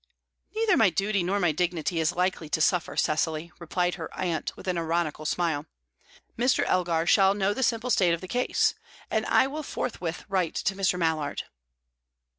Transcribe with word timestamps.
"Neither 0.55 0.77
my 0.77 0.89
duty 0.89 1.21
nor 1.21 1.39
my 1.39 1.51
dignity 1.51 1.99
is 1.99 2.15
likely 2.15 2.49
to 2.49 2.59
suffer, 2.59 2.97
Cecily," 2.97 3.51
replied 3.59 3.93
her 4.01 4.11
aunt, 4.17 4.57
with 4.57 4.67
an 4.67 4.75
ironical 4.79 5.27
smile. 5.27 5.67
"Mr. 6.35 6.63
Elgar 6.65 7.05
shall 7.05 7.35
know 7.35 7.53
the 7.53 7.61
simple 7.61 7.91
state 7.91 8.15
of 8.15 8.21
the 8.21 8.27
case. 8.27 8.73
And 9.11 9.27
I 9.27 9.45
will 9.45 9.61
forthwith 9.61 10.25
write 10.27 10.55
to 10.55 10.73
Mr. 10.75 10.97
Mallard." 10.97 11.43